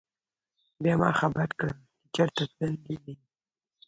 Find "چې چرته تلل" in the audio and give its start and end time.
1.79-2.75